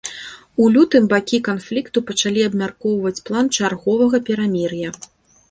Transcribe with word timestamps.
У 0.61 0.69
лютым 0.77 1.03
бакі 1.11 1.39
канфлікту 1.47 2.03
пачалі 2.07 2.41
абмяркоўваць 2.49 3.15
план 3.29 3.53
чарговага 3.61 4.17
перамір'я. 4.33 4.89